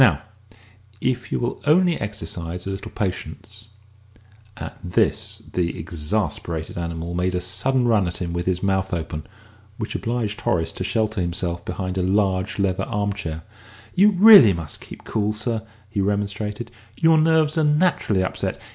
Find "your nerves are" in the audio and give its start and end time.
16.97-17.63